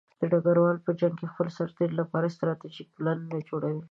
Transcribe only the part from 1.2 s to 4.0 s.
د خپلو سرتېرو لپاره ستراتیژیک پلانونه جوړوي.